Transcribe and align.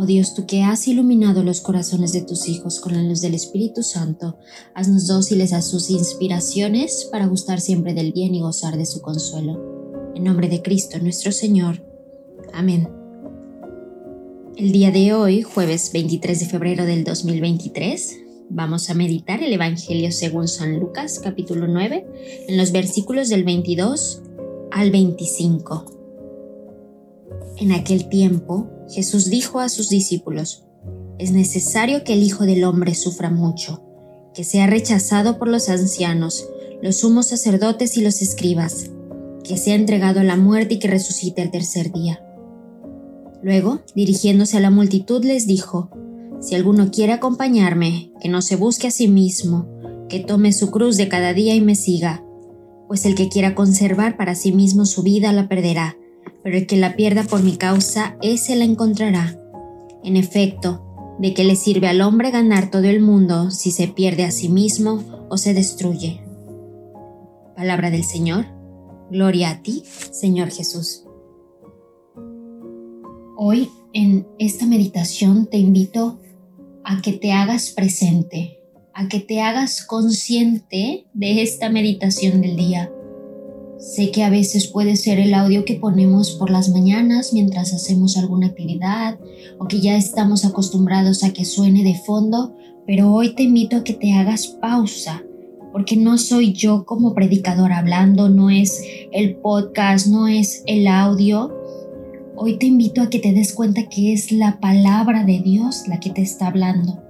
Oh 0.00 0.06
Dios, 0.06 0.32
tú 0.32 0.46
que 0.46 0.62
has 0.62 0.86
iluminado 0.86 1.42
los 1.42 1.60
corazones 1.60 2.12
de 2.12 2.22
tus 2.22 2.48
hijos 2.48 2.78
con 2.78 2.94
la 2.94 3.02
luz 3.02 3.20
del 3.20 3.34
Espíritu 3.34 3.82
Santo, 3.82 4.38
haznos 4.72 5.08
dóciles 5.08 5.52
a 5.52 5.60
sus 5.60 5.90
inspiraciones 5.90 7.08
para 7.10 7.26
gustar 7.26 7.60
siempre 7.60 7.94
del 7.94 8.12
bien 8.12 8.32
y 8.32 8.40
gozar 8.40 8.76
de 8.76 8.86
su 8.86 9.02
consuelo. 9.02 10.12
En 10.14 10.22
nombre 10.22 10.48
de 10.48 10.62
Cristo 10.62 11.00
nuestro 11.00 11.32
Señor. 11.32 11.84
Amén. 12.52 12.88
El 14.56 14.70
día 14.70 14.92
de 14.92 15.14
hoy, 15.14 15.42
jueves 15.42 15.90
23 15.92 16.38
de 16.38 16.46
febrero 16.46 16.84
del 16.84 17.02
2023, 17.02 18.18
vamos 18.50 18.90
a 18.90 18.94
meditar 18.94 19.42
el 19.42 19.52
Evangelio 19.52 20.12
según 20.12 20.46
San 20.46 20.78
Lucas 20.78 21.18
capítulo 21.20 21.66
9 21.66 22.06
en 22.46 22.56
los 22.56 22.70
versículos 22.70 23.30
del 23.30 23.42
22 23.42 24.22
al 24.70 24.92
25. 24.92 25.86
En 27.56 27.72
aquel 27.72 28.08
tiempo, 28.08 28.77
Jesús 28.90 29.28
dijo 29.30 29.60
a 29.60 29.68
sus 29.68 29.88
discípulos, 29.88 30.64
es 31.18 31.32
necesario 31.32 32.04
que 32.04 32.12
el 32.12 32.22
Hijo 32.22 32.44
del 32.44 32.64
Hombre 32.64 32.94
sufra 32.94 33.30
mucho, 33.30 33.82
que 34.34 34.44
sea 34.44 34.66
rechazado 34.66 35.38
por 35.38 35.48
los 35.48 35.68
ancianos, 35.68 36.48
los 36.80 36.98
sumos 36.98 37.26
sacerdotes 37.26 37.96
y 37.96 38.02
los 38.02 38.22
escribas, 38.22 38.90
que 39.42 39.56
sea 39.56 39.74
entregado 39.74 40.20
a 40.20 40.24
la 40.24 40.36
muerte 40.36 40.74
y 40.74 40.78
que 40.78 40.88
resucite 40.88 41.42
el 41.42 41.50
tercer 41.50 41.92
día. 41.92 42.22
Luego, 43.42 43.80
dirigiéndose 43.94 44.56
a 44.56 44.60
la 44.60 44.70
multitud, 44.70 45.24
les 45.24 45.46
dijo, 45.46 45.90
Si 46.40 46.54
alguno 46.54 46.90
quiere 46.90 47.12
acompañarme, 47.12 48.12
que 48.20 48.28
no 48.28 48.42
se 48.42 48.56
busque 48.56 48.86
a 48.86 48.92
sí 48.92 49.08
mismo, 49.08 49.68
que 50.08 50.20
tome 50.20 50.52
su 50.52 50.70
cruz 50.70 50.96
de 50.96 51.08
cada 51.08 51.34
día 51.34 51.54
y 51.54 51.60
me 51.60 51.74
siga, 51.74 52.24
pues 52.86 53.04
el 53.06 53.14
que 53.14 53.28
quiera 53.28 53.54
conservar 53.54 54.16
para 54.16 54.34
sí 54.34 54.52
mismo 54.52 54.86
su 54.86 55.02
vida 55.02 55.32
la 55.32 55.48
perderá, 55.48 55.98
pero 56.42 56.56
el 56.56 56.66
que 56.66 56.76
la 56.76 56.96
pierda 56.96 57.24
por 57.24 57.42
mi 57.42 57.56
causa, 57.56 58.16
ese 58.22 58.56
la 58.56 58.64
encontrará. 58.64 59.38
En 60.04 60.16
efecto, 60.16 61.16
¿de 61.18 61.34
qué 61.34 61.44
le 61.44 61.56
sirve 61.56 61.88
al 61.88 62.00
hombre 62.00 62.30
ganar 62.30 62.70
todo 62.70 62.84
el 62.84 63.00
mundo 63.00 63.50
si 63.50 63.70
se 63.70 63.88
pierde 63.88 64.24
a 64.24 64.30
sí 64.30 64.48
mismo 64.48 65.02
o 65.28 65.36
se 65.36 65.54
destruye? 65.54 66.22
Palabra 67.56 67.90
del 67.90 68.04
Señor. 68.04 68.46
Gloria 69.10 69.50
a 69.50 69.62
ti, 69.62 69.82
Señor 70.12 70.50
Jesús. 70.50 71.04
Hoy 73.36 73.70
en 73.92 74.26
esta 74.38 74.66
meditación 74.66 75.46
te 75.46 75.58
invito 75.58 76.18
a 76.84 77.00
que 77.02 77.12
te 77.12 77.32
hagas 77.32 77.70
presente, 77.70 78.60
a 78.94 79.08
que 79.08 79.20
te 79.20 79.40
hagas 79.40 79.84
consciente 79.84 81.06
de 81.14 81.42
esta 81.42 81.68
meditación 81.68 82.40
del 82.40 82.56
día. 82.56 82.92
Sé 83.78 84.10
que 84.10 84.24
a 84.24 84.30
veces 84.30 84.66
puede 84.66 84.96
ser 84.96 85.20
el 85.20 85.34
audio 85.34 85.64
que 85.64 85.74
ponemos 85.74 86.32
por 86.32 86.50
las 86.50 86.68
mañanas 86.68 87.32
mientras 87.32 87.72
hacemos 87.72 88.16
alguna 88.16 88.48
actividad 88.48 89.18
o 89.58 89.66
que 89.66 89.80
ya 89.80 89.96
estamos 89.96 90.44
acostumbrados 90.44 91.22
a 91.24 91.32
que 91.32 91.44
suene 91.44 91.84
de 91.84 91.94
fondo, 91.94 92.54
pero 92.86 93.12
hoy 93.12 93.34
te 93.34 93.44
invito 93.44 93.76
a 93.76 93.84
que 93.84 93.94
te 93.94 94.14
hagas 94.14 94.48
pausa, 94.48 95.22
porque 95.72 95.96
no 95.96 96.18
soy 96.18 96.52
yo 96.52 96.84
como 96.84 97.14
predicador 97.14 97.72
hablando, 97.72 98.28
no 98.28 98.50
es 98.50 98.82
el 99.12 99.36
podcast, 99.36 100.08
no 100.08 100.26
es 100.26 100.62
el 100.66 100.86
audio, 100.86 101.54
Hoy 102.40 102.56
te 102.56 102.66
invito 102.66 103.02
a 103.02 103.10
que 103.10 103.18
te 103.18 103.32
des 103.32 103.52
cuenta 103.52 103.88
que 103.88 104.12
es 104.12 104.30
la 104.30 104.60
palabra 104.60 105.24
de 105.24 105.40
Dios 105.40 105.88
la 105.88 105.98
que 105.98 106.10
te 106.10 106.22
está 106.22 106.46
hablando. 106.46 107.02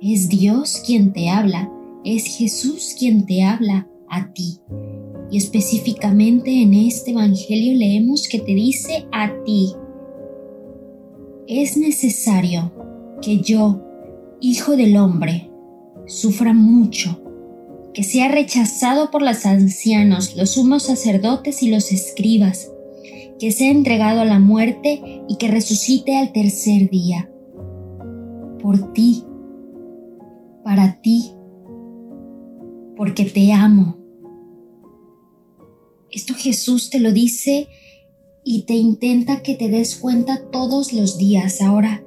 Es 0.00 0.30
Dios 0.30 0.82
quien 0.86 1.12
te 1.12 1.28
habla, 1.28 1.70
es 2.02 2.24
Jesús 2.24 2.96
quien 2.98 3.26
te 3.26 3.42
habla 3.42 3.86
a 4.08 4.32
ti. 4.32 4.60
Y 5.34 5.38
específicamente 5.38 6.62
en 6.62 6.74
este 6.74 7.10
Evangelio 7.10 7.76
leemos 7.76 8.28
que 8.28 8.38
te 8.38 8.54
dice 8.54 9.04
a 9.10 9.32
ti, 9.42 9.74
es 11.48 11.76
necesario 11.76 12.72
que 13.20 13.38
yo, 13.40 13.82
Hijo 14.40 14.76
del 14.76 14.96
Hombre, 14.96 15.50
sufra 16.06 16.54
mucho, 16.54 17.20
que 17.92 18.04
sea 18.04 18.28
rechazado 18.28 19.10
por 19.10 19.22
los 19.22 19.44
ancianos, 19.44 20.36
los 20.36 20.50
sumos 20.50 20.84
sacerdotes 20.84 21.64
y 21.64 21.68
los 21.68 21.90
escribas, 21.90 22.70
que 23.40 23.50
sea 23.50 23.72
entregado 23.72 24.20
a 24.20 24.24
la 24.24 24.38
muerte 24.38 25.02
y 25.28 25.36
que 25.38 25.48
resucite 25.48 26.16
al 26.16 26.30
tercer 26.30 26.90
día. 26.90 27.28
Por 28.62 28.92
ti, 28.92 29.24
para 30.62 31.00
ti, 31.00 31.32
porque 32.94 33.24
te 33.24 33.52
amo. 33.52 34.03
Esto 36.14 36.34
Jesús 36.34 36.90
te 36.90 37.00
lo 37.00 37.12
dice 37.12 37.68
y 38.44 38.62
te 38.62 38.74
intenta 38.74 39.42
que 39.42 39.54
te 39.54 39.68
des 39.68 39.96
cuenta 39.96 40.42
todos 40.50 40.92
los 40.92 41.18
días. 41.18 41.60
Ahora, 41.60 42.04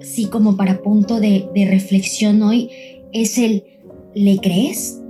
sí 0.00 0.26
como 0.26 0.56
para 0.56 0.82
punto 0.82 1.18
de, 1.18 1.48
reflexión 1.68 2.42
hoy, 2.42 2.70
es 3.12 3.38
el, 3.38 3.64
¿le 4.14 4.38
crees? 4.38 5.00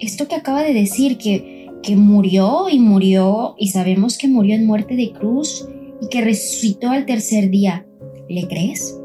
Esto 0.00 0.28
que 0.28 0.34
acaba 0.34 0.62
de 0.62 0.74
decir, 0.74 1.18
que 1.18 1.62
que 1.82 1.96
murió 1.96 2.68
y 2.70 2.78
murió 2.78 3.54
y 3.58 3.68
sabemos 3.68 4.16
que 4.16 4.28
murió 4.28 4.54
en 4.54 4.66
muerte 4.66 4.94
de 4.94 5.12
cruz 5.12 5.68
y 6.00 6.08
que 6.08 6.20
resucitó 6.20 6.90
al 6.90 7.06
tercer 7.06 7.50
día. 7.50 7.86
¿Le 8.28 8.46
crees? 8.46 8.96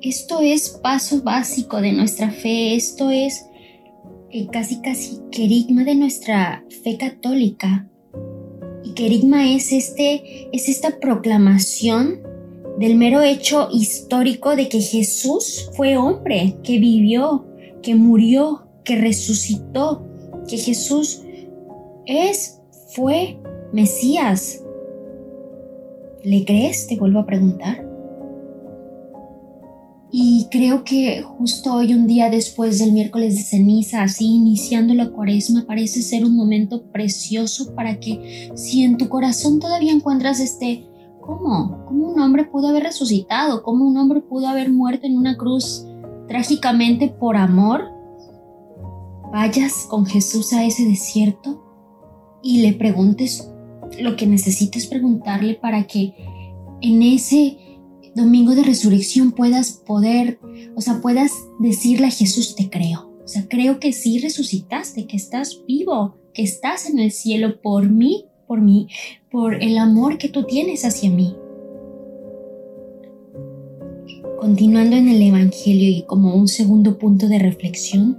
Esto 0.00 0.40
es 0.40 0.70
paso 0.70 1.22
básico 1.22 1.80
de 1.80 1.92
nuestra 1.92 2.30
fe, 2.30 2.74
esto 2.74 3.10
es 3.10 3.46
eh, 4.34 4.48
casi 4.50 4.80
casi 4.80 5.20
querigma 5.30 5.84
de 5.84 5.94
nuestra 5.94 6.64
fe 6.82 6.96
católica. 6.96 7.86
Y 8.82 8.94
querigma 8.94 9.52
es, 9.52 9.72
este, 9.72 10.48
es 10.52 10.70
esta 10.70 10.98
proclamación 10.98 12.22
del 12.78 12.96
mero 12.96 13.20
hecho 13.20 13.68
histórico 13.70 14.56
de 14.56 14.70
que 14.70 14.80
Jesús 14.80 15.70
fue 15.76 15.98
hombre, 15.98 16.56
que 16.64 16.78
vivió, 16.78 17.46
que 17.82 17.94
murió, 17.94 18.66
que 18.84 18.96
resucitó, 18.96 20.06
que 20.48 20.56
Jesús 20.56 21.22
es, 22.06 22.58
fue 22.94 23.38
Mesías. 23.72 24.64
¿Le 26.24 26.44
crees? 26.46 26.86
Te 26.86 26.96
vuelvo 26.96 27.20
a 27.20 27.26
preguntar. 27.26 27.91
Creo 30.52 30.84
que 30.84 31.22
justo 31.22 31.74
hoy, 31.74 31.94
un 31.94 32.06
día 32.06 32.30
después 32.30 32.78
del 32.78 32.92
miércoles 32.92 33.34
de 33.36 33.42
ceniza, 33.42 34.02
así 34.02 34.26
iniciando 34.26 34.94
la 34.94 35.10
cuaresma, 35.10 35.64
parece 35.66 36.02
ser 36.02 36.24
un 36.24 36.36
momento 36.36 36.84
precioso 36.92 37.74
para 37.74 37.98
que 37.98 38.52
si 38.54 38.84
en 38.84 38.98
tu 38.98 39.08
corazón 39.08 39.58
todavía 39.58 39.92
encuentras 39.92 40.38
este, 40.38 40.86
¿cómo? 41.20 41.84
¿Cómo 41.86 42.12
un 42.12 42.20
hombre 42.20 42.44
pudo 42.44 42.68
haber 42.68 42.84
resucitado? 42.84 43.62
¿Cómo 43.62 43.88
un 43.88 43.96
hombre 43.96 44.20
pudo 44.20 44.46
haber 44.46 44.70
muerto 44.70 45.06
en 45.06 45.16
una 45.16 45.36
cruz 45.36 45.86
trágicamente 46.28 47.08
por 47.08 47.36
amor? 47.36 47.92
vayas 49.32 49.86
con 49.88 50.04
Jesús 50.04 50.52
a 50.52 50.62
ese 50.64 50.84
desierto 50.84 51.64
y 52.42 52.60
le 52.60 52.74
preguntes 52.74 53.50
lo 53.98 54.14
que 54.14 54.26
necesites 54.26 54.86
preguntarle 54.86 55.54
para 55.54 55.86
que 55.86 56.14
en 56.82 57.02
ese 57.02 57.56
domingo 58.14 58.54
de 58.54 58.62
resurrección 58.62 59.32
puedas 59.32 59.72
poder, 59.72 60.38
o 60.76 60.80
sea, 60.80 61.00
puedas 61.00 61.32
decirle 61.58 62.06
a 62.06 62.10
Jesús, 62.10 62.54
te 62.54 62.68
creo. 62.68 63.10
O 63.24 63.28
sea, 63.28 63.46
creo 63.48 63.78
que 63.78 63.92
sí 63.92 64.18
resucitaste, 64.18 65.06
que 65.06 65.16
estás 65.16 65.62
vivo, 65.66 66.16
que 66.34 66.42
estás 66.42 66.88
en 66.88 66.98
el 66.98 67.12
cielo 67.12 67.60
por 67.60 67.88
mí, 67.88 68.26
por 68.46 68.60
mí, 68.60 68.88
por 69.30 69.62
el 69.62 69.78
amor 69.78 70.18
que 70.18 70.28
tú 70.28 70.44
tienes 70.44 70.84
hacia 70.84 71.10
mí. 71.10 71.34
Continuando 74.38 74.96
en 74.96 75.08
el 75.08 75.22
Evangelio 75.22 75.88
y 75.88 76.02
como 76.02 76.34
un 76.34 76.48
segundo 76.48 76.98
punto 76.98 77.28
de 77.28 77.38
reflexión, 77.38 78.18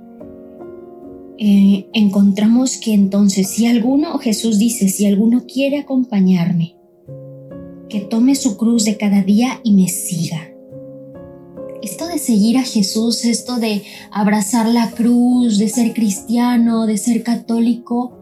eh, 1.38 1.88
encontramos 1.94 2.78
que 2.78 2.94
entonces 2.94 3.50
si 3.50 3.66
alguno, 3.66 4.18
Jesús 4.19 4.57
dice, 4.57 4.88
si 4.88 5.06
alguno 5.06 5.45
quiere 5.45 5.80
acompañarme, 5.80 6.78
que 7.89 8.01
tome 8.01 8.35
su 8.35 8.57
cruz 8.57 8.85
de 8.85 8.97
cada 8.97 9.21
día 9.21 9.59
y 9.63 9.74
me 9.74 9.88
siga. 9.88 10.50
Esto 11.81 12.07
de 12.07 12.18
seguir 12.18 12.57
a 12.57 12.63
Jesús, 12.63 13.25
esto 13.25 13.57
de 13.57 13.83
abrazar 14.12 14.68
la 14.68 14.91
cruz, 14.91 15.57
de 15.57 15.68
ser 15.68 15.94
cristiano, 15.94 16.85
de 16.85 16.97
ser 16.97 17.24
católico, 17.24 18.18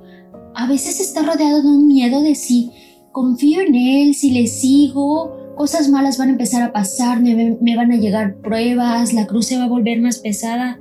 a 0.55 0.67
veces 0.67 0.99
está 0.99 1.21
rodeado 1.21 1.61
de 1.61 1.67
un 1.67 1.87
miedo 1.87 2.21
de 2.21 2.35
si 2.35 2.71
confío 3.11 3.61
en 3.61 3.75
Él, 3.75 4.15
si 4.15 4.31
le 4.31 4.47
sigo, 4.47 5.53
cosas 5.55 5.89
malas 5.89 6.17
van 6.17 6.29
a 6.29 6.31
empezar 6.31 6.63
a 6.63 6.73
pasar, 6.73 7.21
me, 7.21 7.57
me 7.61 7.75
van 7.75 7.91
a 7.91 7.97
llegar 7.97 8.37
pruebas, 8.37 9.13
la 9.13 9.27
cruz 9.27 9.47
se 9.47 9.57
va 9.57 9.65
a 9.65 9.69
volver 9.69 10.01
más 10.01 10.19
pesada. 10.19 10.79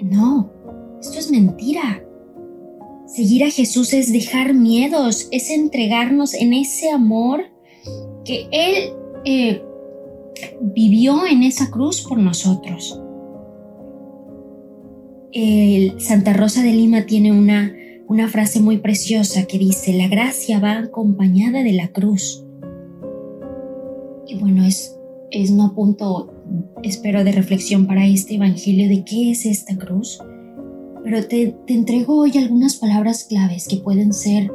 No, 0.00 0.50
esto 1.00 1.18
es 1.18 1.30
mentira. 1.30 2.02
Seguir 3.06 3.42
a 3.42 3.50
Jesús 3.50 3.92
es 3.92 4.12
dejar 4.12 4.54
miedos, 4.54 5.28
es 5.32 5.50
entregarnos 5.50 6.34
en 6.34 6.52
ese 6.52 6.90
amor 6.90 7.46
que 8.24 8.48
Él 8.50 8.92
eh, 9.24 9.62
vivió 10.60 11.26
en 11.26 11.42
esa 11.42 11.70
cruz 11.70 12.02
por 12.02 12.18
nosotros. 12.18 13.00
El 15.32 16.00
Santa 16.00 16.32
Rosa 16.32 16.62
de 16.62 16.72
Lima 16.72 17.06
tiene 17.06 17.32
una, 17.32 17.72
una 18.08 18.28
frase 18.28 18.60
muy 18.60 18.78
preciosa 18.78 19.46
que 19.46 19.58
dice, 19.58 19.92
la 19.92 20.08
gracia 20.08 20.58
va 20.58 20.78
acompañada 20.78 21.62
de 21.62 21.72
la 21.72 21.88
cruz. 21.88 22.44
Y 24.26 24.36
bueno, 24.36 24.64
es, 24.64 24.96
es 25.30 25.50
no 25.50 25.74
punto, 25.74 26.32
espero, 26.82 27.24
de 27.24 27.32
reflexión 27.32 27.86
para 27.86 28.06
este 28.06 28.34
Evangelio 28.34 28.88
de 28.88 29.04
qué 29.04 29.30
es 29.30 29.46
esta 29.46 29.76
cruz 29.76 30.20
pero 31.02 31.26
te, 31.26 31.56
entrego 31.68 32.18
hoy 32.18 32.36
algunas 32.36 32.76
palabras 32.76 33.24
claves 33.24 33.66
que 33.68 33.78
pueden 33.78 34.12
ser 34.12 34.50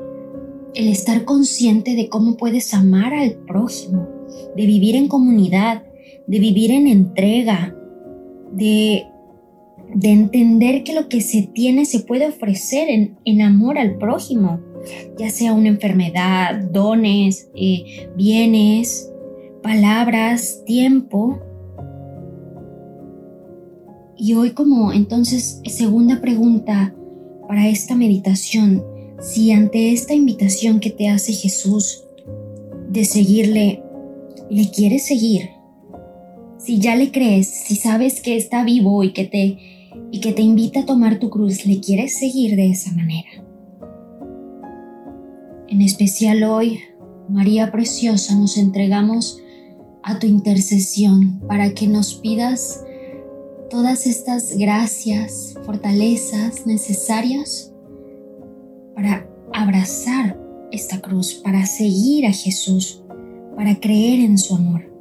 el 0.75 0.87
estar 0.87 1.25
consciente 1.25 1.95
de 1.95 2.09
cómo 2.09 2.37
puedes 2.37 2.73
amar 2.73 3.13
al 3.13 3.31
prójimo, 3.47 4.07
de 4.55 4.65
vivir 4.65 4.95
en 4.95 5.07
comunidad, 5.07 5.83
de 6.27 6.39
vivir 6.39 6.71
en 6.71 6.87
entrega, 6.87 7.75
de, 8.51 9.05
de 9.93 10.09
entender 10.09 10.83
que 10.83 10.93
lo 10.93 11.07
que 11.07 11.21
se 11.21 11.43
tiene 11.43 11.85
se 11.85 12.01
puede 12.01 12.27
ofrecer 12.27 12.89
en, 12.89 13.41
amor 13.41 13.77
al 13.77 13.97
prójimo, 13.97 14.59
ya 15.17 15.29
sea 15.29 15.53
una 15.53 15.69
enfermedad, 15.69 16.61
dones, 16.71 17.49
eh, 17.55 18.09
bienes, 18.15 19.11
palabras, 19.63 20.61
tiempo, 20.65 21.39
y 24.17 24.33
hoy 24.33 24.51
como 24.51 24.93
entonces 24.93 25.61
segunda 25.65 26.21
pregunta 26.21 26.95
para 27.47 27.67
esta 27.67 27.95
meditación, 27.95 28.83
si 29.19 29.51
ante 29.51 29.91
esta 29.91 30.13
invitación 30.13 30.79
que 30.79 30.89
te 30.89 31.09
hace 31.09 31.33
Jesús 31.33 32.03
de 32.89 33.05
seguirle, 33.05 33.81
le 34.49 34.69
quieres 34.69 35.05
seguir, 35.05 35.49
si 36.57 36.79
ya 36.79 36.95
le 36.95 37.11
crees, 37.11 37.47
si 37.47 37.75
sabes 37.75 38.21
que 38.21 38.37
está 38.37 38.63
vivo 38.63 39.03
y 39.03 39.13
que 39.13 39.25
te 39.25 39.57
y 40.11 40.19
que 40.19 40.33
te 40.33 40.41
invita 40.41 40.81
a 40.81 40.85
tomar 40.85 41.19
tu 41.19 41.29
cruz, 41.29 41.65
le 41.65 41.79
quieres 41.79 42.17
seguir 42.17 42.55
de 42.55 42.69
esa 42.69 42.91
manera. 42.91 43.29
En 45.67 45.81
especial 45.81 46.43
hoy, 46.43 46.79
María 47.27 47.71
Preciosa, 47.71 48.35
nos 48.35 48.57
entregamos 48.57 49.41
a 50.03 50.19
tu 50.19 50.27
intercesión 50.27 51.41
para 51.47 51.73
que 51.73 51.87
nos 51.87 52.15
pidas 52.15 52.83
todas 53.69 54.05
estas 54.05 54.57
gracias, 54.57 55.55
fortalezas 55.65 56.65
necesarias 56.65 57.73
para 59.05 59.29
abrazar 59.53 60.35
esta 60.71 60.99
cruz, 60.99 61.35
para 61.35 61.63
seguir 61.67 62.25
a 62.25 62.31
Jesús, 62.31 63.03
para 63.55 63.79
creer 63.79 64.19
en 64.19 64.37
su 64.39 64.55
amor. 64.55 64.91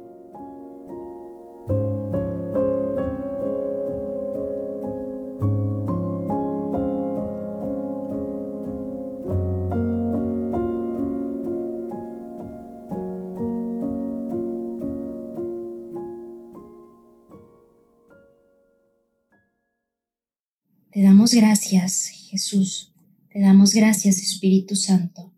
Te 20.91 21.01
damos 21.01 21.33
gracias, 21.33 22.07
Jesús, 22.29 22.94
te 23.35 23.41
damos 23.41 23.73
gracias, 23.73 24.19
Espíritu 24.19 24.77
Santo, 24.77 25.33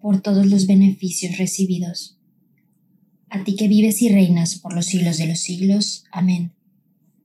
por 0.00 0.22
todos 0.22 0.46
los 0.46 0.66
beneficios 0.66 1.36
recibidos. 1.36 2.16
A 3.28 3.44
ti 3.44 3.54
que 3.54 3.68
vives 3.68 4.00
y 4.00 4.08
reinas 4.08 4.58
por 4.58 4.74
los 4.74 4.86
siglos 4.86 5.18
de 5.18 5.26
los 5.26 5.40
siglos. 5.40 6.04
Amén. 6.10 6.54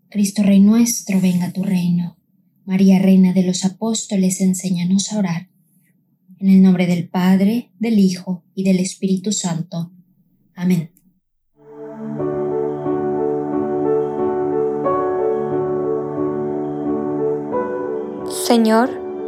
Cristo 0.09 0.43
Rey 0.43 0.59
nuestro, 0.59 1.21
venga 1.21 1.53
tu 1.53 1.63
reino. 1.63 2.17
María, 2.65 2.99
Reina 2.99 3.31
de 3.31 3.43
los 3.43 3.63
Apóstoles, 3.63 4.41
enséñanos 4.41 5.13
a 5.13 5.19
orar. 5.19 5.49
En 6.37 6.49
el 6.49 6.61
nombre 6.61 6.85
del 6.85 7.07
Padre, 7.07 7.71
del 7.79 7.97
Hijo 7.97 8.43
y 8.53 8.63
del 8.63 8.79
Espíritu 8.79 9.31
Santo. 9.31 9.93
Amén. 10.53 10.91
Señor, 18.45 19.08